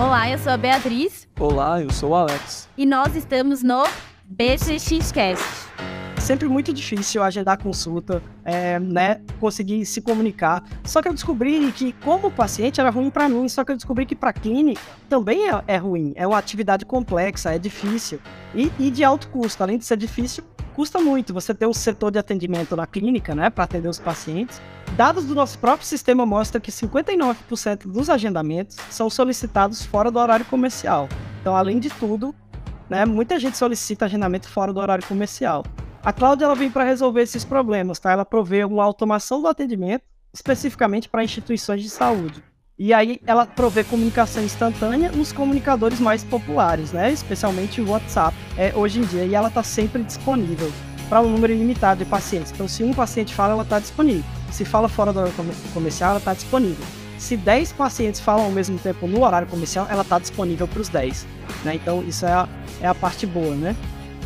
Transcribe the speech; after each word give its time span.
Olá, 0.00 0.30
eu 0.30 0.38
sou 0.38 0.50
a 0.50 0.56
Beatriz. 0.56 1.28
Olá, 1.38 1.82
eu 1.82 1.90
sou 1.90 2.12
o 2.12 2.14
Alex. 2.14 2.70
E 2.74 2.86
nós 2.86 3.14
estamos 3.14 3.62
no 3.62 3.84
BGXcast. 4.24 5.44
Sempre 6.18 6.48
muito 6.48 6.72
difícil 6.72 7.22
agendar 7.22 7.62
consulta, 7.62 8.22
é, 8.42 8.78
né, 8.78 9.20
conseguir 9.38 9.84
se 9.84 10.00
comunicar. 10.00 10.64
Só 10.84 11.02
que 11.02 11.08
eu 11.08 11.12
descobri 11.12 11.70
que, 11.72 11.92
como 12.02 12.30
paciente, 12.30 12.80
era 12.80 12.88
ruim 12.88 13.10
para 13.10 13.28
mim. 13.28 13.46
Só 13.46 13.62
que 13.62 13.72
eu 13.72 13.76
descobri 13.76 14.06
que 14.06 14.14
para 14.16 14.32
clínica 14.32 14.80
também 15.06 15.50
é, 15.50 15.62
é, 15.66 15.76
ruim. 15.76 16.14
É 16.16 16.26
uma 16.26 16.38
atividade 16.38 16.86
complexa, 16.86 17.52
é 17.52 17.58
difícil 17.58 18.20
e, 18.54 18.72
e 18.78 18.90
de 18.90 19.04
alto 19.04 19.28
custo. 19.28 19.62
Além 19.62 19.76
de 19.76 19.84
ser 19.84 19.98
difícil, 19.98 20.42
custa 20.74 21.00
muito 21.00 21.34
você 21.34 21.54
ter 21.54 21.66
um 21.66 21.72
setor 21.72 22.10
de 22.10 22.18
atendimento 22.18 22.74
na 22.76 22.86
clínica, 22.86 23.34
né, 23.34 23.50
para 23.50 23.64
atender 23.64 23.88
os 23.88 23.98
pacientes. 23.98 24.60
Dados 24.96 25.24
do 25.24 25.34
nosso 25.34 25.58
próprio 25.58 25.86
sistema 25.86 26.24
mostram 26.24 26.60
que 26.60 26.70
59% 26.70 27.86
dos 27.86 28.10
agendamentos 28.10 28.76
são 28.90 29.08
solicitados 29.08 29.84
fora 29.84 30.10
do 30.10 30.18
horário 30.18 30.44
comercial. 30.46 31.08
Então, 31.40 31.54
além 31.56 31.78
de 31.78 31.90
tudo, 31.90 32.34
né, 32.88 33.04
muita 33.04 33.38
gente 33.38 33.56
solicita 33.56 34.04
agendamento 34.04 34.48
fora 34.48 34.72
do 34.72 34.80
horário 34.80 35.06
comercial. 35.06 35.64
A 36.02 36.12
Cláudia 36.12 36.46
ela 36.46 36.54
vem 36.54 36.70
para 36.70 36.84
resolver 36.84 37.22
esses 37.22 37.44
problemas, 37.44 37.98
tá? 37.98 38.10
Ela 38.10 38.24
provê 38.24 38.64
uma 38.64 38.82
automação 38.82 39.42
do 39.42 39.48
atendimento 39.48 40.02
especificamente 40.32 41.08
para 41.08 41.24
instituições 41.24 41.82
de 41.82 41.90
saúde. 41.90 42.42
E 42.82 42.94
aí 42.94 43.20
ela 43.26 43.44
provê 43.44 43.84
comunicação 43.84 44.42
instantânea 44.42 45.12
nos 45.12 45.32
comunicadores 45.32 46.00
mais 46.00 46.24
populares, 46.24 46.92
né? 46.92 47.12
Especialmente 47.12 47.78
o 47.78 47.90
WhatsApp, 47.90 48.34
é, 48.56 48.72
hoje 48.74 49.00
em 49.00 49.02
dia. 49.02 49.26
E 49.26 49.34
ela 49.34 49.48
está 49.48 49.62
sempre 49.62 50.02
disponível 50.02 50.72
para 51.06 51.20
um 51.20 51.28
número 51.28 51.52
ilimitado 51.52 52.02
de 52.02 52.08
pacientes. 52.08 52.50
Então, 52.50 52.66
se 52.66 52.82
um 52.82 52.94
paciente 52.94 53.34
fala, 53.34 53.52
ela 53.52 53.64
está 53.64 53.78
disponível. 53.78 54.24
Se 54.50 54.64
fala 54.64 54.88
fora 54.88 55.12
do 55.12 55.18
horário 55.18 55.34
comercial, 55.74 56.08
ela 56.08 56.20
está 56.20 56.32
disponível. 56.32 56.82
Se 57.18 57.36
10 57.36 57.72
pacientes 57.72 58.18
falam 58.18 58.46
ao 58.46 58.50
mesmo 58.50 58.78
tempo 58.78 59.06
no 59.06 59.22
horário 59.26 59.46
comercial, 59.46 59.86
ela 59.90 60.00
está 60.00 60.18
disponível 60.18 60.66
para 60.66 60.80
os 60.80 60.88
10. 60.88 61.26
Né? 61.66 61.74
Então, 61.74 62.02
isso 62.02 62.24
é 62.24 62.32
a, 62.32 62.48
é 62.80 62.86
a 62.86 62.94
parte 62.94 63.26
boa, 63.26 63.54
né? 63.54 63.76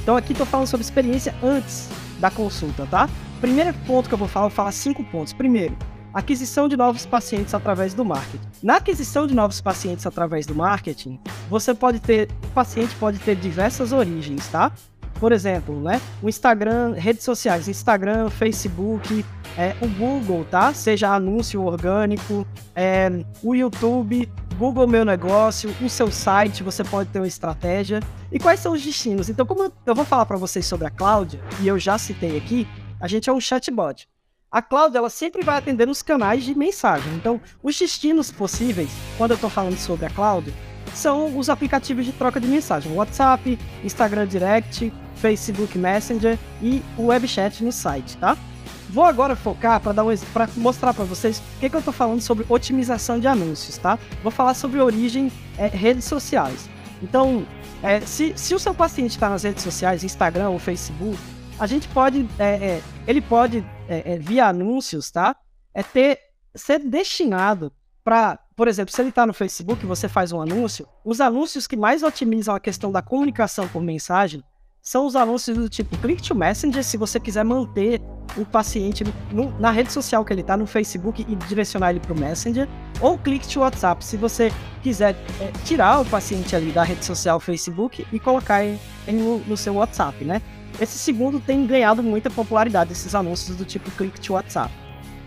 Então, 0.01 0.17
aqui 0.17 0.31
estou 0.31 0.47
falando 0.47 0.69
sobre 0.69 0.84
experiência 0.84 1.34
antes 1.42 1.89
da 2.20 2.31
consulta, 2.31 2.86
tá? 2.89 3.11
Primeiro 3.41 3.75
ponto 3.84 4.09
que 4.09 4.14
eu 4.14 4.19
vou 4.19 4.29
falar, 4.29 4.47
eu 4.47 4.51
vou 4.51 4.57
falar 4.57 4.70
cinco 4.70 5.03
pontos. 5.03 5.33
Primeiro, 5.33 5.77
aquisição 6.15 6.69
de 6.69 6.77
novos 6.77 7.05
pacientes 7.05 7.53
através 7.53 7.93
do 7.93 8.05
marketing. 8.05 8.47
Na 8.62 8.77
aquisição 8.77 9.27
de 9.27 9.34
novos 9.34 9.61
pacientes 9.61 10.07
através 10.07 10.47
do 10.47 10.55
marketing, 10.55 11.19
você 11.51 11.75
pode 11.75 11.98
ter, 11.98 12.29
o 12.45 12.48
paciente 12.48 12.95
pode 12.95 13.19
ter 13.19 13.34
diversas 13.34 13.93
origens, 13.93 14.47
tá? 14.47 14.70
Por 15.19 15.33
exemplo, 15.33 15.81
né, 15.81 16.01
o 16.23 16.29
Instagram, 16.29 16.95
redes 16.95 17.25
sociais, 17.25 17.69
Instagram, 17.69 18.31
Facebook, 18.31 19.25
é, 19.57 19.75
o 19.81 19.89
Google, 19.89 20.45
tá? 20.45 20.73
Seja 20.73 21.15
anúncio 21.15 21.62
orgânico, 21.62 22.47
é, 22.75 23.25
o 23.42 23.55
YouTube, 23.55 24.29
Google 24.57 24.87
Meu 24.87 25.05
Negócio, 25.05 25.75
o 25.83 25.89
seu 25.89 26.11
site, 26.11 26.62
você 26.62 26.85
pode 26.85 27.11
ter 27.11 27.19
uma 27.20 27.27
estratégia. 27.27 28.01
E 28.31 28.39
quais 28.39 28.61
são 28.61 28.73
os 28.73 28.83
destinos? 28.83 29.29
Então, 29.29 29.47
como 29.47 29.73
eu 29.87 29.95
vou 29.95 30.05
falar 30.05 30.27
para 30.27 30.37
vocês 30.37 30.67
sobre 30.67 30.87
a 30.87 30.91
Cláudia, 30.91 31.41
e 31.61 31.69
eu 31.69 31.79
já 31.79 31.98
citei 31.98 32.37
aqui, 32.37 32.67
a 33.01 33.09
gente 33.09 33.29
é 33.29 33.33
um 33.33 33.41
chatbot. 33.41 34.09
A 34.55 34.63
cloud 34.63 34.97
ela 34.97 35.11
sempre 35.11 35.43
vai 35.43 35.59
atender 35.59 35.85
nos 35.85 36.01
canais 36.01 36.45
de 36.45 36.55
mensagem. 36.55 37.13
Então, 37.15 37.41
os 37.61 37.77
destinos 37.77 38.31
possíveis, 38.31 38.89
quando 39.19 39.33
eu 39.33 39.35
estou 39.35 39.51
falando 39.51 39.77
sobre 39.77 40.07
a 40.07 40.11
cloud, 40.11 40.55
são 40.95 41.37
os 41.37 41.51
aplicativos 41.51 42.05
de 42.05 42.13
troca 42.13 42.39
de 42.39 42.47
mensagem: 42.47 42.93
WhatsApp, 42.93 43.59
Instagram 43.83 44.29
Direct, 44.29 44.93
Facebook 45.17 45.77
Messenger 45.77 46.39
e 46.63 46.81
o 46.97 47.07
webchat 47.07 47.65
no 47.65 47.73
site, 47.73 48.17
tá? 48.19 48.39
Vou 48.91 49.03
agora 49.03 49.35
focar 49.35 49.81
para 49.81 49.91
dar 49.91 50.05
um 50.05 50.17
para 50.33 50.49
mostrar 50.57 50.95
para 50.95 51.05
vocês 51.05 51.39
o 51.39 51.59
que, 51.59 51.69
que 51.69 51.75
eu 51.75 51.81
estou 51.81 51.93
falando 51.93 52.21
sobre 52.21 52.47
otimização 52.49 53.19
de 53.19 53.27
anúncios, 53.27 53.77
tá? 53.77 53.99
Vou 54.23 54.31
falar 54.31 54.55
sobre 54.55 54.79
origem 54.79 55.33
é, 55.59 55.67
redes 55.67 56.05
sociais. 56.05 56.71
Então, 57.03 57.45
é, 57.83 57.99
se, 58.03 58.33
se 58.37 58.55
o 58.55 58.59
seu 58.61 58.73
paciente 58.73 59.11
está 59.11 59.29
nas 59.29 59.43
redes 59.43 59.65
sociais, 59.65 60.05
Instagram 60.05 60.51
ou 60.51 60.61
Facebook, 60.61 61.19
a 61.59 61.67
gente 61.67 61.89
pode, 61.89 62.29
é, 62.39 62.45
é, 62.45 62.83
ele 63.07 63.21
pode, 63.21 63.64
é, 63.89 64.14
é, 64.14 64.18
via 64.18 64.46
anúncios, 64.46 65.11
tá? 65.11 65.36
É 65.72 65.83
ter, 65.83 66.18
ser 66.55 66.78
destinado 66.78 67.72
para, 68.02 68.39
por 68.55 68.68
exemplo, 68.68 68.95
se 68.95 69.00
ele 69.00 69.08
está 69.08 69.27
no 69.27 69.33
Facebook, 69.33 69.84
você 69.86 70.08
faz 70.08 70.33
um 70.33 70.40
anúncio, 70.40 70.86
os 71.05 71.20
anúncios 71.20 71.67
que 71.67 71.77
mais 71.77 72.02
otimizam 72.02 72.55
a 72.55 72.61
questão 72.61 72.92
da 72.92 73.02
comunicação 73.02 73.67
por 73.68 73.83
mensagem 73.83 74.42
são 74.83 75.06
os 75.06 75.17
anúncios 75.17 75.56
do 75.56 75.68
tipo 75.68 75.96
click 75.98 76.22
to 76.22 76.34
messenger, 76.34 76.84
se 76.84 76.98
você 76.98 77.18
quiser 77.18 77.45
manter 77.45 78.02
o 78.36 78.45
paciente 78.45 79.05
no, 79.30 79.58
na 79.58 79.70
rede 79.70 79.92
social 79.92 80.24
que 80.24 80.33
ele 80.33 80.40
está, 80.40 80.56
no 80.56 80.66
Facebook, 80.66 81.24
e 81.27 81.36
direcionar 81.46 81.90
ele 81.90 82.01
para 82.01 82.12
o 82.12 82.18
Messenger, 82.18 82.68
ou 83.01 83.18
click 83.18 83.46
to 83.46 83.61
WhatsApp, 83.61 84.05
se 84.05 84.16
você 84.16 84.52
quiser 84.83 85.14
é, 85.40 85.52
tirar 85.64 86.01
o 86.01 86.05
paciente 86.05 86.55
ali 86.55 86.72
da 86.72 86.83
rede 86.83 87.05
social 87.05 87.39
Facebook 87.39 88.06
e 88.12 88.18
colocar 88.18 88.64
ele 88.64 88.78
no, 89.06 89.39
no 89.40 89.56
seu 89.56 89.74
WhatsApp, 89.74 90.24
né? 90.24 90.42
Esse 90.80 90.98
segundo 90.98 91.39
tem 91.39 91.67
ganhado 91.67 92.02
muita 92.02 92.29
popularidade, 92.29 92.92
esses 92.92 93.14
anúncios 93.14 93.57
do 93.57 93.64
tipo 93.64 93.90
click 93.92 94.20
to 94.20 94.33
WhatsApp. 94.33 94.73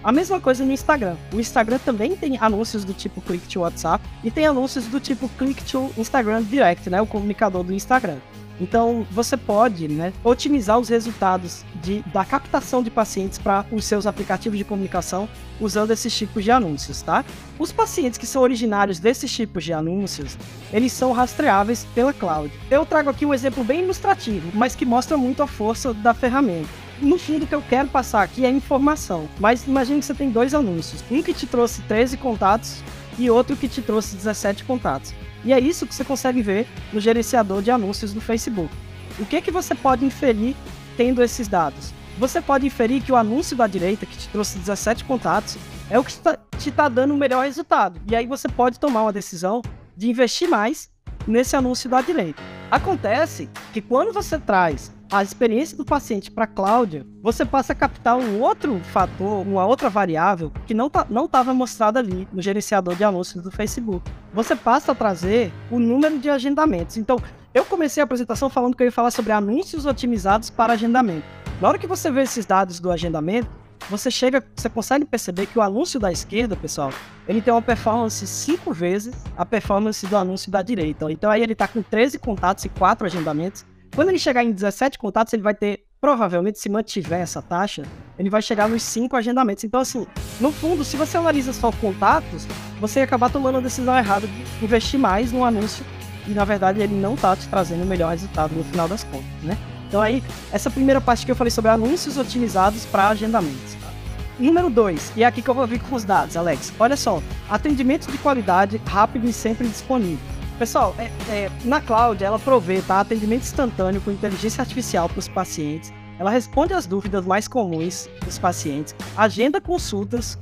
A 0.04 0.12
mesma 0.12 0.40
coisa 0.40 0.64
no 0.64 0.72
Instagram. 0.72 1.16
O 1.34 1.40
Instagram 1.40 1.80
também 1.80 2.16
tem 2.16 2.38
anúncios 2.40 2.84
do 2.84 2.94
tipo 2.94 3.22
click 3.22 3.48
to 3.48 3.62
WhatsApp 3.62 4.04
e 4.24 4.30
tem 4.30 4.46
anúncios 4.46 4.86
do 4.86 5.00
tipo 5.00 5.28
click 5.30 5.64
to 5.64 5.92
Instagram 5.98 6.44
Direct, 6.44 6.90
né, 6.90 7.02
o 7.02 7.06
comunicador 7.06 7.64
do 7.64 7.74
Instagram. 7.74 8.18
Então, 8.60 9.06
você 9.12 9.38
pode 9.38 9.88
né, 9.88 10.14
otimizar 10.24 10.80
os 10.80 10.90
resultados 10.90 11.64
de, 11.76 12.02
da 12.14 12.26
captação 12.26 12.82
de 12.82 12.90
pacientes 12.90 13.38
para 13.38 13.66
os 13.72 13.86
seus 13.86 14.08
aplicativos 14.08 14.58
de 14.58 14.64
comunicação 14.64 15.30
usando 15.60 15.92
esses 15.92 16.16
tipos 16.16 16.44
de 16.44 16.52
anúncios, 16.52 17.02
tá? 17.02 17.26
Os 17.58 17.72
pacientes 17.72 18.18
que 18.18 18.26
são 18.26 18.42
originários 18.42 19.00
desses 19.00 19.32
tipos 19.32 19.64
de 19.64 19.74
anúncios, 19.74 20.38
eles 20.72 20.92
são 20.92 21.12
rastreáveis 21.12 21.86
pela 21.96 22.14
cloud. 22.14 22.52
Eu 22.70 22.86
trago 22.86 23.10
aqui 23.10 23.26
um 23.26 23.34
exemplo 23.34 23.64
bem 23.64 23.84
ilustrativo, 23.84 24.52
mas 24.54 24.76
que 24.76 24.86
mostra 24.86 25.18
muito 25.18 25.42
a 25.42 25.48
força 25.48 25.94
da 25.94 26.14
ferramenta. 26.14 26.70
No 27.02 27.18
fundo, 27.20 27.44
o 27.44 27.48
que 27.48 27.54
eu 27.54 27.62
quero 27.62 27.88
passar 27.90 28.24
aqui 28.24 28.44
é 28.44 28.50
informação. 28.50 29.28
Mas 29.40 29.68
imagine 29.68 30.00
que 30.00 30.06
você 30.06 30.16
tem 30.16 30.32
dois 30.32 30.54
anúncios. 30.56 31.04
Um 31.12 31.22
que 31.22 31.34
te 31.34 31.46
trouxe 31.46 31.82
13 31.84 32.18
contatos 32.18 32.82
e 33.20 33.30
outro 33.30 33.56
que 33.56 33.68
te 33.68 33.82
trouxe 33.82 34.16
17 34.16 34.64
contatos. 34.64 35.14
E 35.44 35.54
é 35.54 35.60
isso 35.60 35.86
que 35.86 35.94
você 35.94 36.04
consegue 36.04 36.42
ver 36.42 36.68
no 36.92 37.00
gerenciador 37.00 37.62
de 37.62 37.72
anúncios 37.72 38.14
do 38.14 38.22
Facebook. 38.22 38.74
O 39.20 39.26
que, 39.26 39.42
que 39.42 39.52
você 39.52 39.74
pode 39.74 40.06
inferir 40.06 40.56
tendo 40.96 41.24
esses 41.24 41.48
dados? 41.48 41.94
Você 42.18 42.42
pode 42.42 42.66
inferir 42.66 43.02
que 43.02 43.12
o 43.12 43.16
anúncio 43.16 43.56
da 43.56 43.68
direita, 43.68 44.06
que 44.06 44.18
te 44.18 44.28
trouxe 44.30 44.58
17 44.58 45.06
contatos, 45.06 45.58
é 45.90 46.00
o 46.00 46.04
que 46.04 46.14
te 46.58 46.70
está 46.70 46.90
dando 46.90 47.14
o 47.14 47.18
melhor 47.18 47.46
resultado. 47.46 48.02
E 48.10 48.16
aí 48.16 48.26
você 48.26 48.48
pode 48.48 48.80
tomar 48.80 49.04
uma 49.04 49.14
decisão 49.14 49.62
de 49.96 50.10
investir 50.10 50.50
mais 50.50 50.90
nesse 51.28 51.56
anúncio 51.56 51.90
da 51.90 52.02
direita. 52.02 52.42
Acontece 52.72 53.50
que 53.72 53.82
quando 53.82 54.12
você 54.12 54.40
traz 54.40 54.92
a 55.12 55.24
experiência 55.24 55.78
do 55.78 55.86
paciente 55.86 56.30
para 56.30 56.46
Cláudia, 56.46 57.06
você 57.22 57.46
passa 57.46 57.72
a 57.72 57.76
captar 57.76 58.18
um 58.18 58.42
outro 58.42 58.80
fator, 58.92 59.46
uma 59.48 59.66
outra 59.66 59.90
variável 59.90 60.52
que 60.66 60.74
não 60.74 60.90
tá, 60.90 61.06
não 61.10 61.26
estava 61.26 61.54
mostrada 61.54 62.00
ali 62.00 62.28
no 62.32 62.42
gerenciador 62.42 62.96
de 62.96 63.04
anúncios 63.04 63.42
do 63.42 63.50
Facebook. 63.50 64.10
Você 64.34 64.56
passa 64.56 64.92
a 64.92 64.96
trazer 64.96 65.52
o 65.72 65.80
número 65.80 66.20
de 66.20 66.30
agendamentos. 66.30 66.98
Então, 66.98 67.18
eu 67.54 67.64
comecei 67.64 68.02
a 68.02 68.04
apresentação 68.04 68.50
falando 68.50 68.76
que 68.76 68.84
eu 68.84 68.88
ia 68.88 68.92
falar 68.92 69.12
sobre 69.12 69.32
anúncios 69.32 69.86
otimizados 69.86 70.50
para 70.50 70.74
agendamento. 70.74 71.26
Na 71.62 71.70
hora 71.70 71.78
que 71.78 71.88
você 71.88 72.12
vê 72.12 72.22
esses 72.22 72.46
dados 72.46 72.80
do 72.80 72.92
agendamento, 72.92 73.50
você 73.90 74.12
chega, 74.12 74.46
você 74.56 74.70
consegue 74.70 75.06
perceber 75.06 75.46
que 75.46 75.58
o 75.58 75.62
anúncio 75.62 76.00
da 76.00 76.12
esquerda, 76.12 76.56
pessoal, 76.56 76.92
ele 77.28 77.42
tem 77.42 77.54
uma 77.54 77.62
performance 77.62 78.28
cinco 78.28 78.74
vezes 78.74 79.16
a 79.38 79.46
performance 79.46 80.06
do 80.06 80.18
anúncio 80.18 80.52
da 80.52 80.62
direita. 80.62 81.10
Então 81.10 81.32
aí 81.32 81.42
ele 81.42 81.54
está 81.54 81.68
com 81.68 81.82
13 81.82 82.20
contatos 82.20 82.66
e 82.66 82.70
4 82.70 83.08
agendamentos 83.08 83.66
quando 83.98 84.10
ele 84.10 84.20
chegar 84.20 84.44
em 84.44 84.52
17 84.52 85.00
contatos, 85.00 85.34
ele 85.34 85.42
vai 85.42 85.56
ter, 85.56 85.84
provavelmente, 86.00 86.60
se 86.60 86.70
mantiver 86.70 87.20
essa 87.20 87.42
taxa, 87.42 87.82
ele 88.20 88.30
vai 88.30 88.44
chegar 88.44 88.70
nos 88.70 88.84
5 88.84 89.16
agendamentos. 89.16 89.64
Então, 89.64 89.80
assim, 89.80 90.06
no 90.40 90.52
fundo, 90.52 90.84
se 90.84 90.96
você 90.96 91.18
analisa 91.18 91.52
só 91.52 91.72
contatos, 91.72 92.46
você 92.80 93.00
acabar 93.00 93.32
tomando 93.32 93.58
a 93.58 93.60
decisão 93.60 93.98
errada 93.98 94.28
de 94.28 94.46
investir 94.64 95.00
mais 95.00 95.32
no 95.32 95.44
anúncio 95.44 95.84
e, 96.28 96.30
na 96.30 96.46
verdade, 96.46 96.80
ele 96.80 96.94
não 96.94 97.16
tá 97.16 97.36
te 97.36 97.48
trazendo 97.48 97.82
o 97.82 97.88
melhor 97.88 98.12
resultado 98.12 98.54
no 98.54 98.64
final 98.66 98.88
das 98.88 99.04
contas, 99.04 99.26
né? 99.42 99.58
Então, 99.88 100.00
aí, 100.00 100.22
essa 100.52 100.70
primeira 100.70 101.02
parte 101.02 101.26
que 101.26 101.32
eu 101.32 101.36
falei 101.36 101.50
sobre 101.50 101.72
anúncios 101.72 102.20
otimizados 102.20 102.86
para 102.86 103.08
agendamentos. 103.08 103.74
Tá? 103.82 103.92
Número 104.38 104.70
2, 104.70 105.14
e 105.16 105.24
é 105.24 105.26
aqui 105.26 105.42
que 105.42 105.50
eu 105.50 105.56
vou 105.56 105.66
vir 105.66 105.82
com 105.82 105.96
os 105.96 106.04
dados, 106.04 106.38
Alex. 106.38 106.72
Olha 106.78 106.96
só, 106.96 107.20
atendimento 107.50 108.12
de 108.12 108.20
qualidade 108.20 108.80
rápido 108.86 109.28
e 109.28 109.34
sempre 109.34 109.68
disponível. 109.68 110.37
Pessoal, 110.58 110.96
é, 110.98 111.12
é, 111.30 111.52
na 111.64 111.80
cloud 111.80 112.24
ela 112.24 112.40
provê 112.40 112.82
tá, 112.82 113.00
atendimento 113.00 113.44
instantâneo 113.44 114.02
com 114.02 114.10
inteligência 114.10 114.62
artificial 114.62 115.08
para 115.08 115.20
os 115.20 115.28
pacientes. 115.28 115.94
Ela 116.18 116.32
responde 116.32 116.74
às 116.74 116.88
dúvidas 116.88 117.24
mais 117.26 117.48
comuns 117.48 118.10
dos 118.26 118.40
pacientes, 118.40 118.96
agenda 119.16 119.62
consultas 119.62 120.38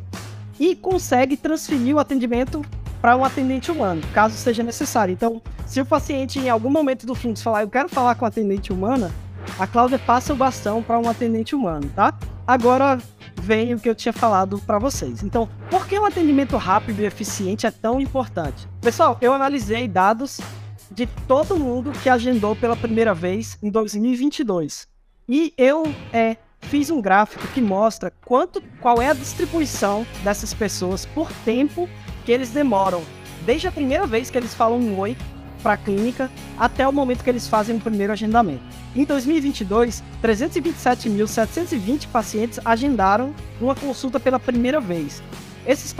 e 0.57 0.73
consegue 0.73 1.35
transferir 1.35 1.93
o 1.93 1.99
atendimento 1.99 2.61
para 3.01 3.17
um 3.17 3.25
atendente 3.25 3.69
humano, 3.69 4.01
caso 4.13 4.37
seja 4.37 4.63
necessário. 4.63 5.11
Então, 5.11 5.41
se 5.65 5.81
o 5.81 5.85
paciente 5.85 6.39
em 6.39 6.49
algum 6.49 6.69
momento 6.69 7.05
do 7.05 7.13
fluxo 7.13 7.43
falar, 7.43 7.63
eu 7.63 7.69
quero 7.69 7.89
falar 7.89 8.15
com 8.15 8.23
um 8.23 8.27
atendente 8.27 8.71
humana, 8.71 9.11
a 9.59 9.67
Cláudia 9.67 9.99
passa 9.99 10.31
o 10.31 10.35
bastão 10.35 10.81
para 10.81 10.97
um 10.97 11.09
atendente 11.09 11.53
humano, 11.53 11.91
tá? 11.93 12.17
Agora, 12.47 12.99
vem 13.45 13.75
o 13.75 13.79
que 13.79 13.87
eu 13.87 13.93
tinha 13.93 14.11
falado 14.11 14.57
para 14.65 14.79
vocês. 14.79 15.21
Então, 15.21 15.47
por 15.69 15.87
que 15.87 15.97
o 15.99 16.05
atendimento 16.05 16.57
rápido 16.57 16.99
e 16.99 17.05
eficiente 17.05 17.67
é 17.67 17.71
tão 17.71 18.01
importante? 18.01 18.67
Pessoal, 18.81 19.19
eu 19.21 19.31
analisei 19.31 19.87
dados 19.87 20.41
de 20.89 21.05
todo 21.27 21.55
mundo 21.55 21.91
que 21.91 22.09
agendou 22.09 22.55
pela 22.55 22.75
primeira 22.75 23.13
vez 23.13 23.57
em 23.61 23.69
2022. 23.69 24.87
E 25.29 25.53
eu 25.57 25.83
é, 26.11 26.37
fiz 26.61 26.89
um 26.89 26.99
gráfico 26.99 27.47
que 27.49 27.61
mostra 27.61 28.11
quanto, 28.25 28.63
qual 28.81 28.99
é 28.99 29.09
a 29.09 29.13
distribuição 29.13 30.07
dessas 30.23 30.51
pessoas 30.51 31.05
por 31.05 31.31
tempo 31.43 31.87
que 32.25 32.31
eles 32.31 32.49
demoram, 32.49 33.03
desde 33.45 33.67
a 33.67 33.71
primeira 33.71 34.07
vez 34.07 34.31
que 34.31 34.37
eles 34.37 34.55
falam 34.55 34.79
um 34.79 34.97
oi 34.97 35.15
para 35.61 35.73
a 35.73 35.77
clínica 35.77 36.31
até 36.57 36.87
o 36.87 36.91
momento 36.91 37.23
que 37.23 37.29
eles 37.29 37.47
fazem 37.47 37.77
o 37.77 37.79
primeiro 37.79 38.13
agendamento. 38.13 38.63
Em 38.95 39.03
2022, 39.03 40.03
327.720 40.23 42.07
pacientes 42.07 42.59
agendaram 42.63 43.35
uma 43.59 43.75
consulta 43.75 44.17
pela 44.19 44.39
primeira 44.39 44.79
vez. 44.79 45.21
Esses, 45.65 45.93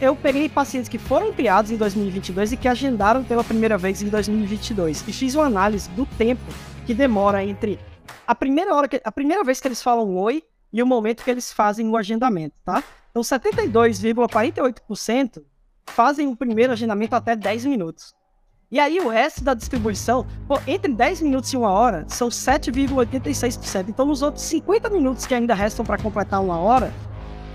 eu 0.00 0.16
peguei 0.16 0.48
pacientes 0.48 0.88
que 0.88 0.96
foram 0.98 1.32
criados 1.32 1.70
em 1.70 1.76
2022 1.76 2.52
e 2.52 2.56
que 2.56 2.66
agendaram 2.66 3.22
pela 3.22 3.44
primeira 3.44 3.76
vez 3.76 4.02
em 4.02 4.08
2022 4.08 5.04
e 5.06 5.12
fiz 5.12 5.34
uma 5.34 5.44
análise 5.44 5.90
do 5.90 6.06
tempo 6.06 6.42
que 6.86 6.94
demora 6.94 7.44
entre 7.44 7.78
a 8.26 8.34
primeira 8.34 8.74
hora 8.74 8.88
que, 8.88 8.98
a 9.04 9.12
primeira 9.12 9.44
vez 9.44 9.60
que 9.60 9.68
eles 9.68 9.82
falam 9.82 10.16
oi 10.16 10.42
e 10.72 10.82
o 10.82 10.86
momento 10.86 11.22
que 11.22 11.30
eles 11.30 11.52
fazem 11.52 11.86
o 11.88 11.96
agendamento, 11.96 12.56
tá? 12.64 12.82
Então 13.10 13.22
72,48% 13.22 15.44
fazem 15.86 16.26
o 16.26 16.36
primeiro 16.36 16.72
agendamento 16.72 17.14
até 17.14 17.36
10 17.36 17.66
minutos. 17.66 18.12
E 18.70 18.80
aí 18.80 18.98
o 18.98 19.08
resto 19.08 19.44
da 19.44 19.54
distribuição, 19.54 20.26
pô, 20.48 20.58
entre 20.66 20.92
10 20.92 21.20
minutos 21.22 21.52
e 21.52 21.56
uma 21.56 21.70
hora, 21.70 22.04
são 22.08 22.28
7,86%. 22.28 23.86
Então 23.88 24.06
nos 24.06 24.22
outros 24.22 24.44
50 24.44 24.90
minutos 24.90 25.26
que 25.26 25.34
ainda 25.34 25.54
restam 25.54 25.84
para 25.84 25.98
completar 25.98 26.42
uma 26.42 26.58
hora, 26.58 26.92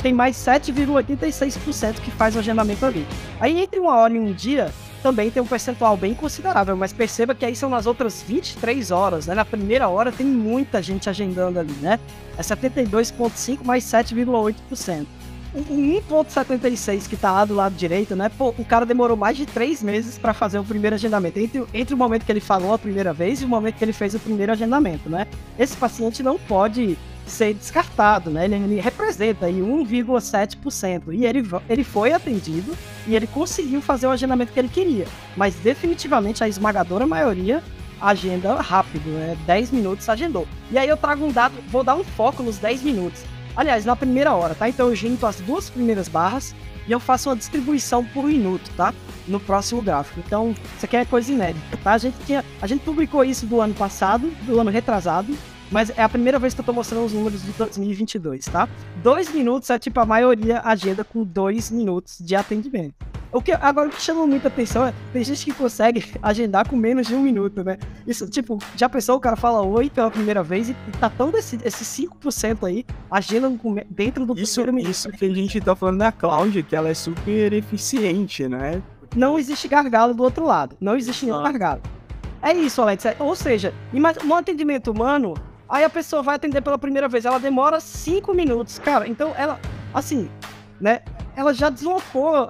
tem 0.01 0.13
mais 0.13 0.37
7,86% 0.37 1.99
que 1.99 2.11
faz 2.11 2.35
o 2.35 2.39
agendamento 2.39 2.85
ali. 2.85 3.05
Aí 3.39 3.59
entre 3.59 3.79
uma 3.79 3.95
hora 3.97 4.13
e 4.13 4.19
um 4.19 4.31
dia, 4.31 4.71
também 5.01 5.29
tem 5.31 5.41
um 5.41 5.45
percentual 5.45 5.95
bem 5.97 6.13
considerável, 6.13 6.75
mas 6.75 6.93
perceba 6.93 7.33
que 7.33 7.45
aí 7.45 7.55
são 7.55 7.69
nas 7.69 7.85
outras 7.85 8.21
23 8.21 8.91
horas, 8.91 9.27
né? 9.27 9.33
Na 9.33 9.45
primeira 9.45 9.87
hora 9.87 10.11
tem 10.11 10.25
muita 10.25 10.81
gente 10.81 11.09
agendando 11.09 11.59
ali, 11.59 11.73
né? 11.81 11.99
É 12.37 12.41
72,5% 12.41 13.63
mais 13.63 13.83
7,8%. 13.83 15.05
O 15.53 15.61
1,76 15.61 17.07
que 17.07 17.17
tá 17.17 17.31
lá 17.31 17.43
do 17.43 17.55
lado 17.55 17.75
direito, 17.75 18.15
né? 18.15 18.29
Pô, 18.29 18.49
o 18.49 18.63
cara 18.63 18.85
demorou 18.85 19.17
mais 19.17 19.35
de 19.35 19.47
três 19.47 19.81
meses 19.81 20.17
para 20.17 20.33
fazer 20.33 20.59
o 20.59 20.63
primeiro 20.63 20.95
agendamento. 20.95 21.39
Entre, 21.39 21.63
entre 21.73 21.95
o 21.95 21.97
momento 21.97 22.23
que 22.23 22.31
ele 22.31 22.39
falou 22.39 22.73
a 22.73 22.77
primeira 22.77 23.11
vez 23.13 23.41
e 23.41 23.45
o 23.45 23.47
momento 23.47 23.75
que 23.75 23.83
ele 23.83 23.93
fez 23.93 24.13
o 24.13 24.19
primeiro 24.19 24.51
agendamento, 24.51 25.09
né? 25.09 25.25
Esse 25.57 25.75
paciente 25.75 26.21
não 26.21 26.37
pode 26.37 26.97
ser 27.25 27.53
descartado, 27.55 28.29
né? 28.29 28.45
Ele, 28.45 28.55
ele 28.55 28.79
representa 28.79 29.47
aí 29.47 29.59
1,7%. 29.59 31.13
E 31.13 31.25
ele, 31.25 31.43
ele 31.67 31.83
foi 31.83 32.13
atendido 32.13 32.77
e 33.07 33.15
ele 33.15 33.25
conseguiu 33.25 33.81
fazer 33.81 34.05
o 34.05 34.11
agendamento 34.11 34.53
que 34.53 34.59
ele 34.59 34.69
queria. 34.69 35.07
Mas 35.35 35.55
definitivamente 35.55 36.43
a 36.43 36.47
esmagadora 36.47 37.07
maioria 37.07 37.63
agenda 37.99 38.55
rápido, 38.55 39.09
né? 39.09 39.37
10 39.45 39.71
minutos 39.71 40.07
agendou. 40.07 40.47
E 40.71 40.77
aí 40.77 40.87
eu 40.87 40.95
trago 40.95 41.25
um 41.25 41.31
dado, 41.31 41.55
vou 41.69 41.83
dar 41.83 41.95
um 41.95 42.03
foco 42.03 42.43
nos 42.43 42.57
10 42.57 42.83
minutos. 42.83 43.23
Aliás, 43.59 43.83
na 43.83 43.93
primeira 43.93 44.33
hora, 44.33 44.55
tá? 44.55 44.69
Então 44.69 44.87
eu 44.87 44.95
junto 44.95 45.25
as 45.25 45.35
duas 45.41 45.69
primeiras 45.69 46.07
barras 46.07 46.55
e 46.87 46.93
eu 46.93 46.97
faço 46.97 47.27
uma 47.27 47.35
distribuição 47.35 48.05
por 48.05 48.23
minuto, 48.23 48.71
tá? 48.77 48.93
No 49.27 49.37
próximo 49.37 49.81
gráfico. 49.81 50.21
Então, 50.25 50.55
isso 50.77 50.85
aqui 50.85 50.95
é 50.95 51.03
coisa 51.03 51.29
inédita, 51.29 51.75
tá? 51.83 51.91
A 51.91 51.97
gente, 51.97 52.15
tinha, 52.25 52.45
a 52.61 52.65
gente 52.65 52.85
publicou 52.85 53.21
isso 53.21 53.45
do 53.45 53.59
ano 53.59 53.73
passado, 53.73 54.31
do 54.45 54.61
ano 54.61 54.71
retrasado, 54.71 55.37
mas 55.69 55.89
é 55.89 56.01
a 56.01 56.07
primeira 56.07 56.39
vez 56.39 56.53
que 56.53 56.61
eu 56.61 56.65
tô 56.65 56.71
mostrando 56.71 57.03
os 57.03 57.11
números 57.11 57.43
de 57.43 57.51
2022, 57.51 58.45
tá? 58.45 58.69
Dois 59.03 59.29
minutos 59.29 59.69
é 59.69 59.77
tipo 59.77 59.99
a 59.99 60.05
maioria 60.05 60.61
agenda 60.63 61.03
com 61.03 61.25
dois 61.25 61.69
minutos 61.69 62.15
de 62.21 62.37
atendimento. 62.37 63.08
O 63.31 63.41
que, 63.41 63.51
agora, 63.51 63.87
o 63.87 63.91
que 63.91 64.01
chama 64.01 64.25
muita 64.25 64.47
atenção 64.47 64.87
é 64.87 64.93
tem 65.13 65.23
gente 65.23 65.45
que 65.45 65.53
consegue 65.53 66.03
agendar 66.21 66.67
com 66.67 66.75
menos 66.75 67.07
de 67.07 67.13
um 67.13 67.21
minuto, 67.21 67.63
né? 67.63 67.77
Isso, 68.07 68.27
tipo, 68.27 68.57
já 68.75 68.89
pensou, 68.89 69.17
o 69.17 69.19
cara 69.19 69.35
fala 69.35 69.61
oi 69.61 69.89
pela 69.89 70.09
primeira 70.09 70.41
vez 70.41 70.69
e 70.69 70.75
tá 70.99 71.09
tão 71.09 71.29
desse, 71.29 71.59
esses 71.63 71.87
5% 71.87 72.67
aí 72.67 72.85
agendam 73.11 73.55
com, 73.55 73.75
dentro 73.89 74.25
do 74.25 74.39
isso, 74.39 74.61
primeiro. 74.63 74.89
Isso 74.89 75.09
que 75.11 75.25
a 75.25 75.33
gente 75.33 75.61
tá 75.61 75.75
falando 75.75 75.99
da 75.99 76.11
Cloud, 76.11 76.63
que 76.63 76.75
ela 76.75 76.89
é 76.89 76.93
super 76.93 77.53
eficiente, 77.53 78.47
né? 78.47 78.81
Não 79.15 79.37
existe 79.37 79.67
gargalo 79.67 80.13
do 80.13 80.23
outro 80.23 80.45
lado. 80.45 80.75
Não 80.79 80.95
existe 80.95 81.25
nenhum 81.25 81.39
ah. 81.39 81.51
gargalo. 81.51 81.81
É 82.41 82.53
isso, 82.53 82.81
Alex. 82.81 83.05
É, 83.05 83.15
ou 83.19 83.35
seja, 83.35 83.73
um 84.25 84.35
atendimento 84.35 84.91
humano, 84.91 85.33
aí 85.67 85.83
a 85.83 85.89
pessoa 85.89 86.23
vai 86.23 86.35
atender 86.35 86.61
pela 86.61 86.77
primeira 86.77 87.07
vez, 87.07 87.25
ela 87.25 87.39
demora 87.39 87.79
5 87.79 88.33
minutos. 88.33 88.79
Cara, 88.79 89.07
então 89.07 89.33
ela, 89.37 89.59
assim, 89.93 90.29
né? 90.79 91.01
Ela 91.35 91.53
já 91.53 91.69
deslocou 91.69 92.49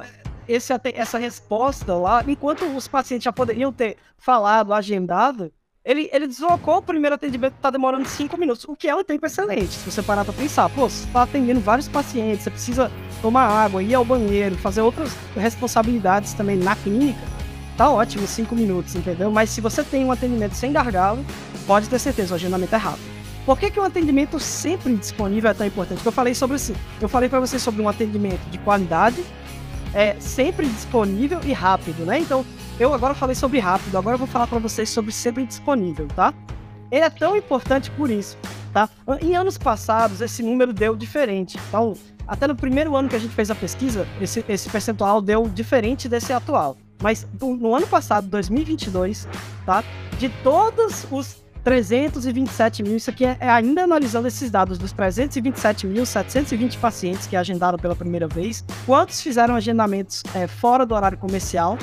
esse, 0.49 0.73
essa 0.95 1.19
resposta 1.19 1.93
lá, 1.93 2.23
enquanto 2.27 2.65
os 2.65 2.87
pacientes 2.87 3.23
já 3.23 3.31
poderiam 3.31 3.71
ter 3.71 3.97
falado, 4.17 4.73
agendado, 4.73 5.51
ele, 5.85 6.09
ele 6.11 6.27
deslocou 6.27 6.77
o 6.77 6.81
primeiro 6.81 7.15
atendimento 7.15 7.53
que 7.53 7.61
tá 7.61 7.69
demorando 7.69 8.07
5 8.07 8.35
minutos, 8.37 8.65
o 8.67 8.75
que 8.75 8.89
é 8.89 8.95
um 8.95 9.03
tempo 9.03 9.25
excelente, 9.25 9.69
se 9.69 9.89
você 9.89 10.01
parar 10.01 10.25
pra 10.25 10.33
pensar. 10.33 10.67
Pô, 10.69 10.89
você 10.89 11.07
tá 11.13 11.23
atendendo 11.23 11.59
vários 11.59 11.87
pacientes, 11.87 12.43
você 12.43 12.49
precisa 12.49 12.91
tomar 13.21 13.43
água, 13.43 13.83
ir 13.83 13.93
ao 13.93 14.03
banheiro, 14.03 14.57
fazer 14.57 14.81
outras 14.81 15.15
responsabilidades 15.35 16.33
também 16.33 16.57
na 16.57 16.75
clínica, 16.75 17.21
tá 17.77 17.89
ótimo 17.89 18.25
5 18.25 18.55
minutos, 18.55 18.95
entendeu? 18.95 19.31
Mas 19.31 19.51
se 19.51 19.61
você 19.61 19.83
tem 19.83 20.03
um 20.03 20.11
atendimento 20.11 20.53
sem 20.53 20.73
gargalo, 20.73 21.23
pode 21.67 21.87
ter 21.87 21.99
certeza, 21.99 22.33
o 22.33 22.35
agendamento 22.35 22.73
é 22.73 22.77
rápido. 22.77 23.19
Por 23.45 23.57
que, 23.57 23.71
que 23.71 23.79
o 23.79 23.83
atendimento 23.83 24.39
sempre 24.39 24.95
disponível 24.95 25.49
é 25.49 25.53
tão 25.53 25.65
importante? 25.65 26.05
Eu 26.05 26.11
falei 26.11 26.35
sobre 26.35 26.57
isso. 26.57 26.73
Eu 27.01 27.09
falei 27.09 27.29
para 27.29 27.39
você 27.39 27.57
sobre 27.57 27.81
um 27.81 27.89
atendimento 27.89 28.41
de 28.49 28.57
qualidade 28.59 29.23
é 29.93 30.19
sempre 30.19 30.67
disponível 30.67 31.39
e 31.43 31.53
rápido, 31.53 32.05
né? 32.05 32.19
Então, 32.19 32.45
eu 32.79 32.93
agora 32.93 33.13
falei 33.13 33.35
sobre 33.35 33.59
rápido, 33.59 33.97
agora 33.97 34.15
eu 34.15 34.19
vou 34.19 34.27
falar 34.27 34.47
para 34.47 34.59
vocês 34.59 34.89
sobre 34.89 35.11
sempre 35.11 35.45
disponível, 35.45 36.07
tá? 36.15 36.33
Ele 36.91 37.03
é 37.03 37.09
tão 37.09 37.35
importante 37.35 37.91
por 37.91 38.09
isso, 38.09 38.37
tá? 38.73 38.89
Em 39.21 39.35
anos 39.35 39.57
passados, 39.57 40.21
esse 40.21 40.41
número 40.41 40.73
deu 40.73 40.95
diferente. 40.95 41.59
Então, 41.67 41.93
até 42.27 42.47
no 42.47 42.55
primeiro 42.55 42.95
ano 42.95 43.09
que 43.09 43.15
a 43.15 43.19
gente 43.19 43.33
fez 43.33 43.51
a 43.51 43.55
pesquisa, 43.55 44.07
esse, 44.21 44.43
esse 44.47 44.69
percentual 44.69 45.21
deu 45.21 45.47
diferente 45.47 46.07
desse 46.07 46.31
atual. 46.31 46.77
Mas 47.01 47.27
no 47.39 47.75
ano 47.75 47.87
passado, 47.87 48.27
2022, 48.27 49.27
tá? 49.65 49.83
De 50.17 50.29
todos 50.43 51.07
os 51.11 51.43
327 51.63 52.83
mil, 52.83 52.95
isso 52.95 53.09
aqui 53.09 53.25
é, 53.25 53.37
é, 53.39 53.49
ainda 53.49 53.83
analisando 53.83 54.27
esses 54.27 54.49
dados 54.49 54.77
dos 54.77 54.93
327.720 54.93 56.77
pacientes 56.79 57.27
que 57.27 57.35
agendaram 57.35 57.77
pela 57.77 57.95
primeira 57.95 58.27
vez, 58.27 58.63
quantos 58.85 59.21
fizeram 59.21 59.55
agendamentos 59.55 60.23
é, 60.33 60.47
fora 60.47 60.85
do 60.85 60.95
horário 60.95 61.17
comercial, 61.17 61.77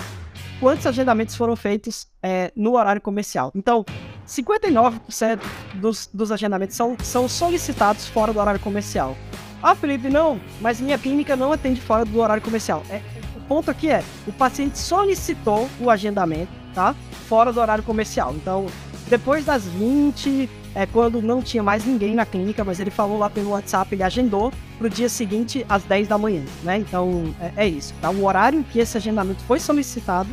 quantos 0.61 0.87
agendamentos 0.87 1.35
foram 1.35 1.55
feitos 1.55 2.07
é, 2.23 2.53
no 2.57 2.77
horário 2.77 3.01
comercial. 3.01 3.53
Então, 3.55 3.85
59% 4.27 5.41
dos, 5.75 6.09
dos 6.13 6.33
agendamentos 6.33 6.75
são, 6.75 6.97
são 7.03 7.29
solicitados 7.29 8.09
fora 8.09 8.33
do 8.33 8.41
horário 8.41 8.61
comercial. 8.61 9.17
Ah, 9.63 9.75
Felipe, 9.75 10.09
não, 10.09 10.41
mas 10.61 10.81
minha 10.81 10.99
clínica 10.99 11.35
não 11.35 11.53
atende 11.53 11.81
fora 11.81 12.05
do 12.05 12.19
horário 12.21 12.43
comercial. 12.43 12.83
É, 12.91 13.01
o 13.37 13.41
ponto 13.49 13.71
aqui 13.71 13.89
é, 13.91 14.03
o 14.27 14.33
paciente 14.33 14.79
solicitou 14.79 15.69
o 15.81 15.91
agendamento, 15.91 16.53
tá? 16.75 16.95
Fora 17.29 17.53
do 17.53 17.61
horário 17.61 17.83
comercial. 17.83 18.35
Então, 18.35 18.67
depois 19.09 19.45
das 19.45 19.65
20, 19.65 20.51
é 20.75 20.85
quando 20.85 21.23
não 21.23 21.41
tinha 21.41 21.63
mais 21.63 21.85
ninguém 21.85 22.15
na 22.15 22.27
clínica, 22.27 22.65
mas 22.65 22.81
ele 22.81 22.91
falou 22.91 23.19
lá 23.19 23.31
pelo 23.31 23.51
WhatsApp, 23.51 23.95
ele 23.95 24.03
agendou 24.03 24.53
para 24.79 24.87
o 24.87 24.91
dia 24.91 25.09
seguinte 25.09 25.65
às 25.69 25.85
10 25.85 26.09
da 26.09 26.19
manhã, 26.19 26.43
né? 26.63 26.79
Então 26.79 27.35
é, 27.41 27.65
é 27.65 27.69
isso. 27.69 27.95
Tá? 28.01 28.11
O 28.11 28.25
horário 28.25 28.61
em 28.61 28.63
que 28.63 28.79
esse 28.79 28.97
agendamento 28.97 29.43
foi 29.45 29.61
solicitado, 29.61 30.29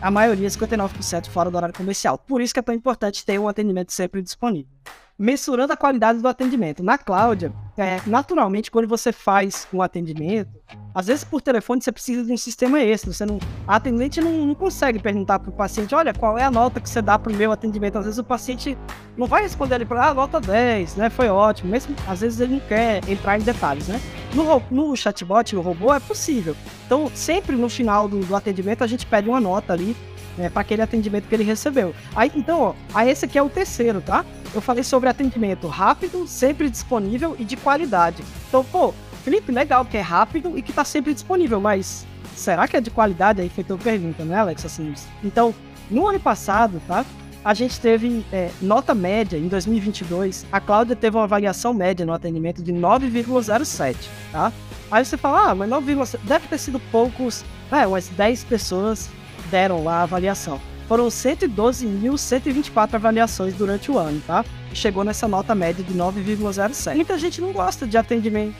a 0.00 0.10
maioria, 0.10 0.48
59%, 0.48 1.28
fora 1.28 1.50
do 1.50 1.56
horário 1.56 1.74
comercial. 1.74 2.16
Por 2.16 2.40
isso 2.40 2.54
que 2.54 2.60
é 2.60 2.62
tão 2.62 2.74
importante 2.74 3.26
ter 3.26 3.38
um 3.38 3.48
atendimento 3.48 3.92
sempre 3.92 4.22
disponível 4.22 4.70
mensurando 5.18 5.72
a 5.72 5.76
qualidade 5.76 6.20
do 6.20 6.28
atendimento. 6.28 6.82
Na 6.82 6.96
Cláudia, 6.96 7.52
é, 7.76 8.00
naturalmente, 8.06 8.70
quando 8.70 8.86
você 8.86 9.10
faz 9.10 9.66
um 9.72 9.82
atendimento, 9.82 10.50
às 10.94 11.08
vezes 11.08 11.24
por 11.24 11.42
telefone 11.42 11.82
você 11.82 11.90
precisa 11.90 12.24
de 12.24 12.32
um 12.32 12.36
sistema 12.36 12.80
extra. 12.80 13.12
Você 13.12 13.26
não, 13.26 13.38
a 13.66 13.76
atendente 13.76 14.20
não, 14.20 14.30
não 14.46 14.54
consegue 14.54 15.00
perguntar 15.00 15.40
para 15.40 15.50
o 15.50 15.52
paciente: 15.52 15.94
olha, 15.94 16.14
qual 16.14 16.38
é 16.38 16.44
a 16.44 16.50
nota 16.50 16.80
que 16.80 16.88
você 16.88 17.02
dá 17.02 17.18
para 17.18 17.32
o 17.32 17.34
meu 17.34 17.50
atendimento? 17.50 17.98
Às 17.98 18.04
vezes 18.04 18.18
o 18.18 18.24
paciente 18.24 18.78
não 19.16 19.26
vai 19.26 19.42
responder 19.42 19.74
ali 19.74 19.84
para 19.84 20.08
ah, 20.08 20.14
nota 20.14 20.40
10, 20.40 20.96
né? 20.96 21.10
Foi 21.10 21.28
ótimo. 21.28 21.70
Mesmo 21.70 21.96
às 22.06 22.20
vezes 22.20 22.38
ele 22.38 22.54
não 22.54 22.60
quer 22.60 23.00
entrar 23.08 23.38
em 23.38 23.42
detalhes, 23.42 23.88
né? 23.88 24.00
No, 24.34 24.62
no 24.70 24.96
chatbot, 24.96 25.54
no 25.54 25.62
robô, 25.62 25.92
é 25.92 26.00
possível. 26.00 26.56
Então, 26.86 27.10
sempre 27.14 27.56
no 27.56 27.68
final 27.68 28.08
do, 28.08 28.20
do 28.20 28.36
atendimento, 28.36 28.84
a 28.84 28.86
gente 28.86 29.04
pede 29.04 29.28
uma 29.28 29.40
nota 29.40 29.72
ali 29.72 29.96
né, 30.38 30.48
para 30.48 30.62
aquele 30.62 30.80
atendimento 30.80 31.28
que 31.28 31.34
ele 31.34 31.44
recebeu. 31.44 31.94
Aí, 32.14 32.30
então, 32.34 32.60
ó, 32.60 32.74
aí 32.94 33.10
esse 33.10 33.24
aqui 33.24 33.36
é 33.36 33.42
o 33.42 33.50
terceiro, 33.50 34.00
tá? 34.00 34.24
Eu 34.54 34.62
falei 34.62 34.82
sobre 34.82 35.08
atendimento 35.08 35.66
rápido, 35.66 36.26
sempre 36.26 36.70
disponível 36.70 37.36
e 37.38 37.44
de 37.44 37.56
qualidade. 37.56 38.22
Então, 38.48 38.64
pô, 38.64 38.94
Felipe, 39.24 39.52
legal 39.52 39.84
que 39.84 39.96
é 39.96 40.00
rápido 40.00 40.56
e 40.56 40.62
que 40.62 40.72
tá 40.72 40.84
sempre 40.84 41.12
disponível, 41.12 41.60
mas 41.60 42.06
será 42.34 42.66
que 42.66 42.76
é 42.76 42.80
de 42.80 42.90
qualidade? 42.90 43.42
Aí 43.42 43.48
feito 43.48 43.74
a 43.74 43.78
pergunta, 43.78 44.24
né, 44.24 44.38
Alex? 44.38 44.64
Assim, 44.64 44.94
então, 45.22 45.54
no 45.90 46.06
ano 46.06 46.20
passado, 46.20 46.80
tá? 46.86 47.04
a 47.44 47.54
gente 47.54 47.80
teve 47.80 48.24
é, 48.32 48.50
nota 48.60 48.94
média 48.94 49.36
em 49.36 49.48
2022. 49.48 50.46
A 50.50 50.60
Cláudia 50.60 50.96
teve 50.96 51.16
uma 51.16 51.24
avaliação 51.24 51.72
média 51.72 52.04
no 52.04 52.12
atendimento 52.12 52.62
de 52.62 52.72
9,07, 52.72 53.96
tá? 54.32 54.52
Aí 54.90 55.04
você 55.04 55.16
fala, 55.16 55.50
ah, 55.50 55.54
mas 55.54 55.70
9,07 55.70 56.18
deve 56.24 56.48
ter 56.48 56.58
sido 56.58 56.80
poucos, 56.90 57.44
é, 57.70 57.86
umas 57.86 58.08
10 58.08 58.44
pessoas 58.44 59.08
deram 59.50 59.84
lá 59.84 59.96
a 59.98 60.02
avaliação. 60.02 60.60
Foram 60.86 61.08
112.124 61.08 62.94
avaliações 62.94 63.54
durante 63.54 63.90
o 63.90 63.98
ano, 63.98 64.22
tá? 64.26 64.44
E 64.72 64.76
chegou 64.76 65.04
nessa 65.04 65.28
nota 65.28 65.54
média 65.54 65.84
de 65.84 65.92
9,07. 65.92 66.94
Muita 66.94 67.18
gente 67.18 67.40
não 67.40 67.52
gosta 67.52 67.86
de 67.86 67.98
atendimento 67.98 68.56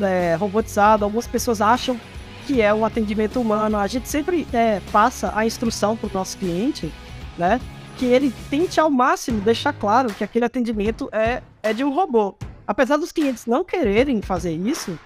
é, 0.00 0.36
robotizado, 0.36 1.04
algumas 1.04 1.26
pessoas 1.26 1.60
acham 1.60 1.98
que 2.46 2.62
é 2.62 2.72
um 2.72 2.84
atendimento 2.84 3.40
humano. 3.40 3.76
A 3.76 3.86
gente 3.86 4.08
sempre 4.08 4.46
é, 4.52 4.80
passa 4.92 5.32
a 5.34 5.44
instrução 5.44 5.96
para 5.96 6.08
o 6.08 6.12
nosso 6.12 6.38
cliente, 6.38 6.92
né? 7.36 7.60
Que 7.96 8.06
ele 8.06 8.32
tente 8.48 8.78
ao 8.78 8.90
máximo 8.90 9.40
deixar 9.40 9.72
claro 9.72 10.12
que 10.14 10.22
aquele 10.22 10.44
atendimento 10.44 11.08
é, 11.12 11.42
é 11.62 11.72
de 11.72 11.82
um 11.82 11.92
robô. 11.92 12.36
Apesar 12.66 12.96
dos 12.96 13.10
clientes 13.10 13.46
não 13.46 13.64
quererem 13.64 14.22
fazer 14.22 14.52
isso, 14.52 14.98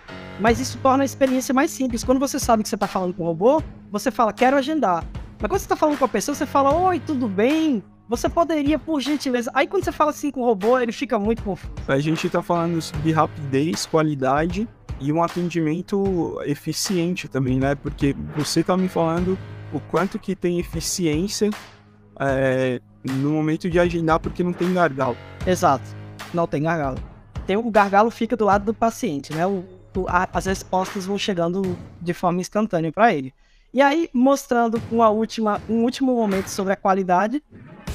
mas 0.43 0.59
isso 0.59 0.77
torna 0.83 1.05
a 1.05 1.07
experiência 1.07 1.55
mais 1.55 1.71
simples. 1.71 2.03
Quando 2.03 2.19
você 2.19 2.39
sabe 2.39 2.65
que 2.65 2.69
você 2.69 2.75
está 2.75 2.89
falando 2.89 3.15
com 3.15 3.23
o 3.23 3.27
robô, 3.27 3.63
você 3.93 4.11
fala, 4.11 4.33
quero 4.33 4.57
agendar. 4.57 5.05
Mas 5.39 5.49
quando 5.49 5.61
você 5.61 5.65
está 5.65 5.77
falando 5.77 5.97
com 5.97 6.05
a 6.05 6.09
pessoa, 6.09 6.35
você 6.35 6.45
fala, 6.45 6.75
oi, 6.75 6.99
tudo 6.99 7.29
bem? 7.29 7.81
Você 8.09 8.29
poderia, 8.29 8.77
por 8.77 9.01
gentileza. 9.01 9.53
Aí 9.55 9.69
quando 9.69 9.85
você 9.85 9.93
fala 9.93 10.11
assim 10.11 10.33
com 10.33 10.41
o 10.41 10.45
robô, 10.45 10.81
ele 10.81 10.91
fica 10.91 11.17
muito 11.17 11.45
confuso. 11.45 11.73
A 11.87 12.01
gente 12.01 12.27
está 12.27 12.43
falando 12.43 12.81
de 12.81 13.13
rapidez, 13.13 13.87
qualidade 13.87 14.69
e 15.01 15.13
um 15.13 15.23
atendimento 15.23 16.41
eficiente 16.45 17.29
também, 17.29 17.61
né? 17.61 17.77
Porque 17.77 18.17
você 18.37 18.65
tá 18.65 18.77
me 18.77 18.89
falando 18.89 19.39
o 19.73 19.79
quanto 19.79 20.19
que 20.19 20.35
tem 20.35 20.59
eficiência 20.59 21.51
é, 22.19 22.81
no 23.05 23.31
momento 23.31 23.71
de 23.71 23.79
agendar 23.79 24.19
porque 24.19 24.43
não 24.43 24.53
tem 24.53 24.75
gargalo. 24.75 25.17
Exato, 25.47 25.85
não 26.35 26.49
tem 26.49 26.65
gargalo. 26.65 26.99
Tem, 27.47 27.57
o 27.57 27.71
gargalo 27.71 28.11
fica 28.11 28.37
do 28.37 28.45
lado 28.45 28.65
do 28.65 28.75
paciente, 28.75 29.33
né? 29.33 29.47
O, 29.47 29.65
a, 30.09 30.29
as 30.33 30.47
respostas 30.47 31.07
vão 31.07 31.19
chegando 31.19 31.77
de 32.01 32.13
forma 32.13 32.41
instantânea 32.41 32.93
para 32.93 33.13
ele. 33.15 33.33
E 33.75 33.81
aí, 33.81 34.11
mostrando 34.13 34.81
uma 34.91 35.09
última, 35.09 35.61
um 35.69 35.83
último 35.83 36.15
momento 36.15 36.49
sobre 36.49 36.75
a 36.75 36.77
qualidade, 36.77 37.43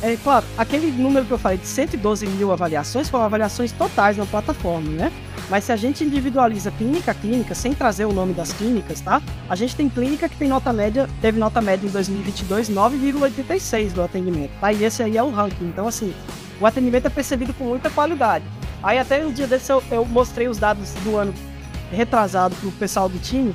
é 0.01 0.15
claro, 0.15 0.45
aquele 0.57 0.91
número 0.91 1.25
que 1.25 1.31
eu 1.31 1.37
falei 1.37 1.57
de 1.57 1.65
112 1.65 2.27
mil 2.27 2.51
avaliações 2.51 3.09
foram 3.09 3.25
avaliações 3.25 3.71
totais 3.71 4.17
na 4.17 4.25
plataforma, 4.25 4.89
né? 4.89 5.11
Mas 5.49 5.63
se 5.63 5.71
a 5.71 5.75
gente 5.75 6.03
individualiza 6.03 6.71
clínica 6.71 7.11
a 7.11 7.13
clínica, 7.13 7.55
sem 7.55 7.73
trazer 7.73 8.05
o 8.05 8.11
nome 8.11 8.33
das 8.33 8.51
clínicas, 8.53 9.01
tá? 9.01 9.21
A 9.49 9.55
gente 9.55 9.75
tem 9.75 9.89
clínica 9.89 10.27
que 10.27 10.35
tem 10.35 10.47
nota 10.47 10.73
média, 10.73 11.09
teve 11.21 11.39
nota 11.39 11.61
média 11.61 11.87
em 11.87 11.91
2022 11.91 12.69
9,86 12.69 13.93
do 13.93 14.03
atendimento, 14.03 14.51
tá? 14.59 14.73
E 14.73 14.83
esse 14.83 15.01
aí 15.01 15.17
é 15.17 15.23
o 15.23 15.31
ranking. 15.31 15.65
Então, 15.65 15.87
assim, 15.87 16.13
o 16.59 16.65
atendimento 16.65 17.07
é 17.07 17.09
percebido 17.09 17.53
com 17.53 17.63
muita 17.63 17.89
qualidade. 17.89 18.45
Aí 18.83 18.99
até 18.99 19.25
um 19.25 19.31
dia 19.31 19.47
desse 19.47 19.71
eu, 19.71 19.83
eu 19.89 20.05
mostrei 20.05 20.47
os 20.47 20.57
dados 20.57 20.93
do 21.03 21.17
ano 21.17 21.33
retrasado 21.91 22.55
pro 22.55 22.71
pessoal 22.71 23.07
do 23.07 23.19
time, 23.19 23.53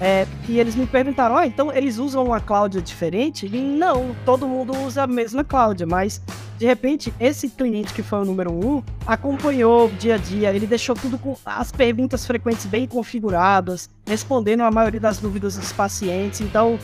é, 0.00 0.26
e 0.48 0.58
eles 0.58 0.74
me 0.74 0.86
perguntaram, 0.86 1.36
ah, 1.36 1.46
então 1.46 1.72
eles 1.72 1.98
usam 1.98 2.24
uma 2.24 2.40
Cláudia 2.40 2.82
diferente? 2.82 3.46
E 3.46 3.60
não, 3.60 4.14
todo 4.24 4.46
mundo 4.46 4.76
usa 4.84 5.04
a 5.04 5.06
mesma 5.06 5.44
Cláudia, 5.44 5.86
mas 5.86 6.20
de 6.58 6.66
repente 6.66 7.14
esse 7.20 7.48
cliente 7.48 7.94
que 7.94 8.02
foi 8.02 8.20
o 8.20 8.24
número 8.24 8.52
um 8.52 8.82
acompanhou 9.06 9.88
dia 9.88 10.16
a 10.16 10.18
dia, 10.18 10.52
ele 10.52 10.66
deixou 10.66 10.96
tudo 10.96 11.16
com 11.16 11.36
as 11.44 11.70
perguntas 11.70 12.26
frequentes 12.26 12.66
bem 12.66 12.86
configuradas, 12.88 13.88
respondendo 14.06 14.62
a 14.62 14.70
maioria 14.70 15.00
das 15.00 15.18
dúvidas 15.18 15.56
dos 15.56 15.72
pacientes. 15.72 16.40
Então, 16.40 16.78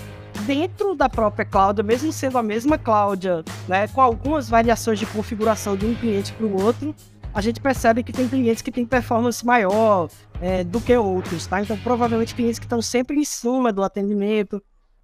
dentro 0.47 0.95
da 0.95 1.09
própria 1.09 1.45
Cláudia, 1.45 1.83
mesmo 1.83 2.12
sendo 2.12 2.38
a 2.38 2.42
mesma 2.42 2.78
Cláudia, 2.78 3.45
né, 3.66 3.88
com 3.88 4.00
algumas 4.00 4.49
variações 4.49 4.99
de 4.99 5.07
configuração 5.07 5.76
de 5.76 5.85
um 5.85 5.95
cliente 5.95 6.33
para 6.33 6.47
o 6.47 6.62
outro, 6.62 6.95
a 7.32 7.40
gente 7.40 7.60
percebe 7.60 8.02
que 8.02 8.12
tem 8.12 8.28
clientes 8.28 8.62
que 8.62 8.72
têm 8.72 8.84
performance 8.84 9.44
maior 9.44 10.08
é, 10.40 10.64
do 10.64 10.80
que 10.80 10.96
outros, 10.96 11.46
tá? 11.46 11.62
Então, 11.62 11.76
provavelmente 11.78 12.34
clientes 12.34 12.58
que 12.58 12.66
estão 12.66 12.82
sempre 12.82 13.18
em 13.18 13.25
cima 13.25 13.72
do 13.72 13.82
atendimento, 13.82 14.62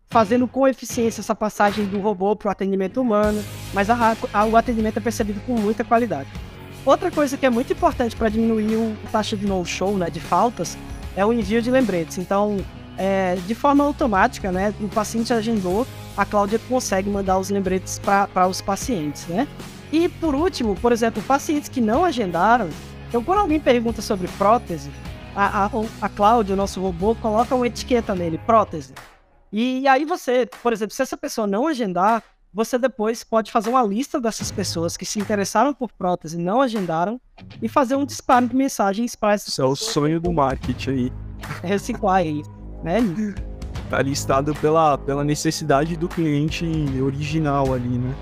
fazendo 0.09 0.47
com 0.47 0.67
eficiência 0.67 1.21
essa 1.21 1.35
passagem 1.35 1.85
do 1.87 2.01
robô 2.01 2.35
para 2.35 2.49
o 2.49 2.51
atendimento 2.51 3.01
humano, 3.01 3.43
mas 3.73 3.91
a, 3.91 4.17
a, 4.33 4.45
o 4.45 4.57
atendimento 4.57 4.99
é 4.99 5.01
percebido 5.01 5.41
com 5.41 5.55
muita 5.55 5.85
qualidade. 5.85 6.29
Outra 6.85 7.11
coisa 7.11 7.37
que 7.37 7.45
é 7.45 7.51
muito 7.51 7.73
importante 7.73 8.15
para 8.15 8.29
diminuir 8.29 8.77
o 8.77 8.97
taxa 9.11 9.37
de 9.37 9.47
no-show, 9.47 9.97
né, 9.97 10.09
de 10.09 10.21
faltas, 10.21 10.79
é 11.17 11.27
o 11.27 11.33
envio 11.33 11.61
de 11.61 11.71
lembretes. 11.71 12.19
Então, 12.19 12.59
é, 12.97 13.37
de 13.47 13.55
forma 13.55 13.85
automática, 13.85 14.53
né, 14.53 14.73
o 14.81 14.89
paciente 14.89 15.33
agendou, 15.33 15.87
a 16.17 16.25
Cláudia 16.25 16.61
consegue 16.69 17.11
mandar 17.11 17.39
os 17.39 17.51
lembretes 17.51 17.99
para 17.99 18.47
os 18.47 18.61
pacientes, 18.61 19.27
né? 19.27 19.49
E 19.93 20.09
por 20.09 20.35
último, 20.35 20.75
por 20.77 20.93
exemplo, 20.93 21.23
pacientes 21.23 21.69
que 21.69 21.81
não 21.81 22.05
agendaram. 22.05 22.69
Então, 23.09 23.23
quando 23.23 23.39
alguém 23.39 23.61
pergunta 23.61 24.03
sobre 24.03 24.29
prótese, 24.29 24.91
a, 25.35 25.67
a, 25.67 25.71
a 26.01 26.09
Cláudia, 26.09 26.55
o 26.55 26.57
nosso 26.57 26.81
robô, 26.81 27.15
coloca 27.15 27.55
uma 27.55 27.67
etiqueta 27.67 28.15
nele, 28.15 28.39
prótese. 28.39 28.95
E 29.53 29.87
aí 29.87 30.05
você, 30.05 30.49
por 30.63 30.73
exemplo, 30.73 30.95
se 30.95 31.03
essa 31.03 31.17
pessoa 31.17 31.47
não 31.47 31.69
agendar, 31.69 32.23
você 32.53 32.79
depois 32.79 33.23
pode 33.23 33.53
fazer 33.53 33.69
uma 33.69 33.83
lista 33.83 34.19
dessas 34.19 34.51
pessoas 34.51 34.97
que 34.97 35.05
se 35.05 35.21
interessaram 35.21 35.75
por 35.75 35.93
prótese 35.93 36.39
e 36.39 36.43
não 36.43 36.63
agendaram 36.63 37.21
e 37.61 37.69
fazer 37.69 37.97
um 37.97 38.05
disparo 38.05 38.49
de 38.49 38.57
mensagens 38.57 39.15
para 39.15 39.35
essas 39.35 39.49
Isso 39.49 39.63
é 39.63 39.65
o 39.67 39.77
sonho 39.77 40.19
do 40.19 40.33
marketing 40.33 40.91
aí. 40.91 41.13
Reciclar 41.63 42.17
aí, 42.17 42.43
né? 42.83 43.01
Tá 43.91 44.01
listado 44.01 44.55
pela, 44.55 44.97
pela 44.97 45.23
necessidade 45.23 45.97
do 45.97 46.09
cliente 46.09 46.65
original 47.01 47.75
ali, 47.75 47.99
né? 47.99 48.15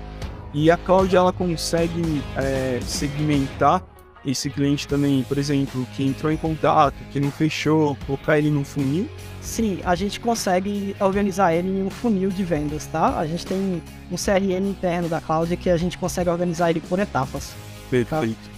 E 0.57 0.71
a 0.71 0.77
Cloud 0.77 1.13
ela 1.13 1.33
consegue 1.33 2.23
é, 2.37 2.79
segmentar 2.81 3.83
esse 4.25 4.49
cliente 4.49 4.87
também, 4.87 5.21
por 5.23 5.37
exemplo, 5.37 5.85
que 5.93 6.01
entrou 6.01 6.31
em 6.31 6.37
contato, 6.37 6.95
que 7.11 7.19
não 7.19 7.29
fechou, 7.29 7.97
colocar 8.07 8.37
ele 8.37 8.49
num 8.49 8.63
funil? 8.63 9.05
Sim, 9.41 9.81
a 9.83 9.95
gente 9.95 10.17
consegue 10.17 10.95
organizar 10.97 11.53
ele 11.53 11.67
em 11.67 11.83
um 11.83 11.89
funil 11.89 12.29
de 12.29 12.41
vendas, 12.45 12.85
tá? 12.85 13.19
A 13.19 13.27
gente 13.27 13.45
tem 13.45 13.83
um 14.09 14.15
CRM 14.15 14.69
interno 14.69 15.09
da 15.09 15.19
Cloud 15.19 15.57
que 15.57 15.69
a 15.69 15.75
gente 15.75 15.97
consegue 15.97 16.29
organizar 16.29 16.69
ele 16.69 16.79
por 16.79 16.99
etapas. 16.99 17.53
Perfeito. 17.89 18.35
Tá? 18.35 18.55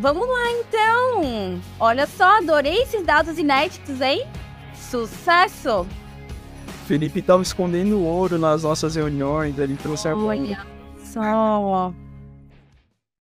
Vamos 0.00 0.26
lá 0.26 0.50
então! 0.50 1.60
Olha 1.78 2.08
só, 2.08 2.38
adorei 2.38 2.82
esses 2.82 3.06
dados 3.06 3.38
inéditos, 3.38 4.00
hein? 4.00 4.26
Sucesso! 4.74 5.86
Felipe 6.88 7.20
estava 7.20 7.40
escondendo 7.40 8.02
ouro 8.02 8.36
nas 8.36 8.64
nossas 8.64 8.96
reuniões, 8.96 9.56
ele 9.60 9.76
trouxe 9.76 10.08
a 10.08 10.16
Olha 10.16 10.79
só. 11.10 11.92